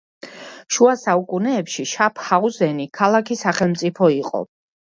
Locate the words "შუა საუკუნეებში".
0.77-1.85